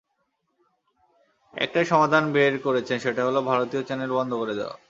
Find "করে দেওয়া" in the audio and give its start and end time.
4.33-4.75